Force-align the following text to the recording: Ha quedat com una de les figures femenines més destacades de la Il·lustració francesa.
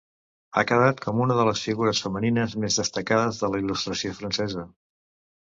Ha 0.51 0.61
quedat 0.69 1.03
com 1.03 1.19
una 1.25 1.35
de 1.39 1.45
les 1.47 1.61
figures 1.65 2.01
femenines 2.07 2.57
més 2.65 2.79
destacades 2.81 3.43
de 3.45 3.53
la 3.53 3.61
Il·lustració 3.67 4.17
francesa. 4.23 4.67